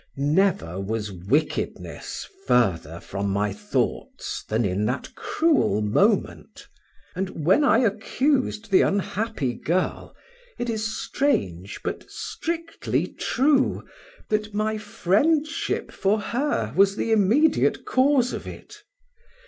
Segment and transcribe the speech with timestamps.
[0.17, 6.65] Never was wickedness further from my thoughts, than in that cruel moment;
[7.15, 10.15] and when I accused the unhappy girl,
[10.57, 13.83] it is strange, but strictly true,
[14.29, 18.77] that my friendship for her was the immediate cause of it.